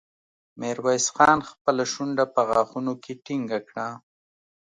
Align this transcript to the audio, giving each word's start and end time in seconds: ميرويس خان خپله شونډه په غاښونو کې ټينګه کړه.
ميرويس 0.59 1.05
خان 1.15 1.39
خپله 1.49 1.83
شونډه 1.91 2.25
په 2.33 2.41
غاښونو 2.49 2.93
کې 3.03 3.13
ټينګه 3.25 3.59
کړه. 3.67 3.87